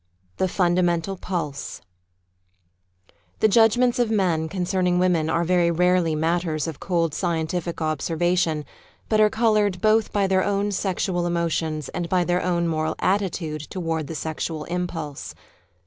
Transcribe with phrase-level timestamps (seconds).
[0.37, 1.79] The Fundamental Pulse
[3.39, 8.65] ike judgments of men concerning women are very rarely matters of cold scientific observation,
[9.09, 13.61] but are coloured both by their own sexual emotions and by their own moral attitude
[13.69, 15.35] toward the sexual impulse.